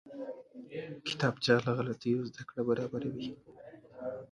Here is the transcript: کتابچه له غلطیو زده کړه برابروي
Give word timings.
کتابچه 1.07 1.53
له 1.65 1.71
غلطیو 1.77 2.27
زده 2.29 2.41
کړه 2.49 2.61
برابروي 2.69 3.29